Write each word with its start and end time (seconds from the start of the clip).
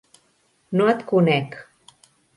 No 0.79 0.89
et 0.93 1.05
conec. 1.13 1.57